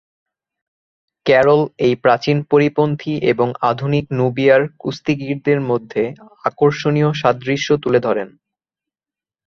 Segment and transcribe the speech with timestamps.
[1.25, 6.03] Carroll এই প্রাচীন পরিপন্থী এবং আধুনিক নুবিয়ার কুস্তিগিরদের মধ্যে
[6.43, 8.29] আকর্ষণীয় সাদৃশ্য তুলে ধরেন।